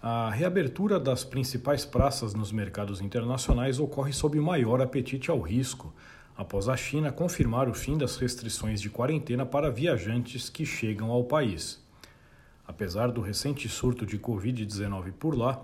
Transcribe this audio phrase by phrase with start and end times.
[0.00, 5.92] A reabertura das principais praças nos mercados internacionais ocorre sob maior apetite ao risco,
[6.36, 11.24] após a China confirmar o fim das restrições de quarentena para viajantes que chegam ao
[11.24, 11.84] país.
[12.64, 15.60] Apesar do recente surto de Covid-19 por lá,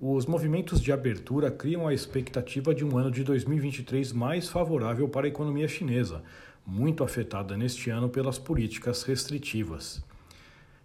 [0.00, 5.26] os movimentos de abertura criam a expectativa de um ano de 2023 mais favorável para
[5.26, 6.22] a economia chinesa,
[6.66, 10.02] muito afetada neste ano pelas políticas restritivas.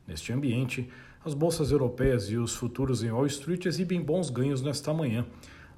[0.05, 0.89] Neste ambiente,
[1.23, 5.25] as bolsas europeias e os futuros em Wall Street exibem bons ganhos nesta manhã,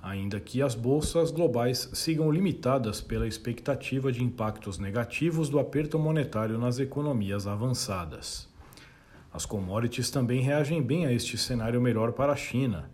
[0.02, 6.60] ainda que as bolsas globais sigam limitadas pela expectativa de impactos negativos do aperto monetário
[6.60, 8.48] nas economias avançadas.
[9.34, 12.92] As commodities também reagem bem a este cenário melhor para a China.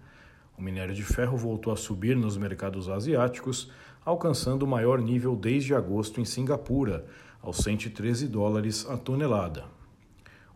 [0.57, 3.69] O minério de ferro voltou a subir nos mercados asiáticos,
[4.05, 7.05] alcançando o maior nível desde agosto em Singapura,
[7.41, 9.76] aos 113 dólares a tonelada.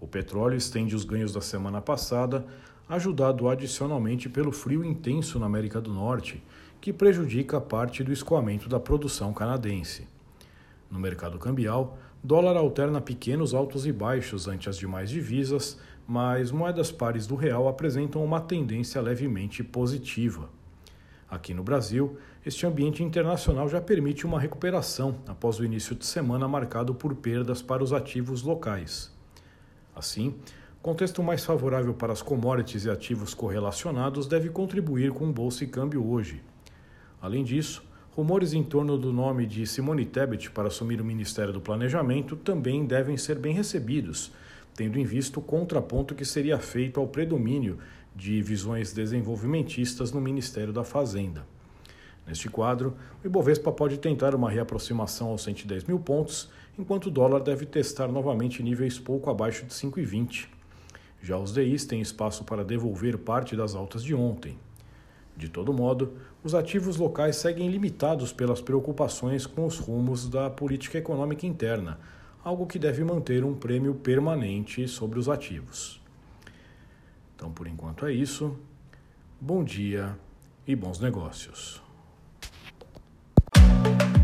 [0.01, 2.43] O petróleo estende os ganhos da semana passada,
[2.89, 6.43] ajudado adicionalmente pelo frio intenso na América do Norte,
[6.81, 10.07] que prejudica parte do escoamento da produção canadense.
[10.89, 16.91] No mercado cambial, dólar alterna pequenos altos e baixos ante as demais divisas, mas moedas
[16.91, 20.49] pares do real apresentam uma tendência levemente positiva.
[21.29, 26.47] Aqui no Brasil, este ambiente internacional já permite uma recuperação após o início de semana
[26.47, 29.20] marcado por perdas para os ativos locais.
[29.95, 30.35] Assim,
[30.81, 35.67] contexto mais favorável para as commodities e ativos correlacionados deve contribuir com o bolsa e
[35.67, 36.41] câmbio hoje.
[37.21, 37.83] Além disso,
[38.15, 42.85] rumores em torno do nome de Simone Tebet para assumir o Ministério do Planejamento também
[42.85, 44.31] devem ser bem recebidos,
[44.75, 47.77] tendo em vista o contraponto que seria feito ao predomínio
[48.15, 51.45] de visões desenvolvimentistas no Ministério da Fazenda.
[52.31, 56.49] Neste quadro, o Ibovespa pode tentar uma reaproximação aos 110 mil pontos,
[56.79, 60.47] enquanto o dólar deve testar novamente níveis pouco abaixo de 5,20.
[61.21, 64.57] Já os DIs têm espaço para devolver parte das altas de ontem.
[65.35, 70.99] De todo modo, os ativos locais seguem limitados pelas preocupações com os rumos da política
[70.99, 71.99] econômica interna,
[72.45, 76.01] algo que deve manter um prêmio permanente sobre os ativos.
[77.35, 78.57] Então, por enquanto é isso.
[79.37, 80.17] Bom dia
[80.65, 81.90] e bons negócios.